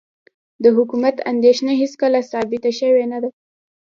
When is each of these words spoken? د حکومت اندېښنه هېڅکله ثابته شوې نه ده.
د 0.63 0.65
حکومت 0.77 1.15
اندېښنه 1.31 1.73
هېڅکله 1.81 2.19
ثابته 2.31 2.71
شوې 2.79 3.05
نه 3.11 3.17
ده. 3.23 3.29